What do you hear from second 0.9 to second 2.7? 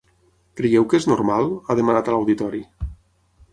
que és normal?, ha demanat a l’auditori.